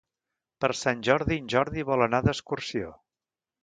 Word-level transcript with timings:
Per 0.65 0.69
Sant 0.79 1.05
Jordi 1.09 1.39
en 1.43 1.53
Jordi 1.57 1.87
vol 1.93 2.09
anar 2.09 2.25
d'excursió. 2.29 2.95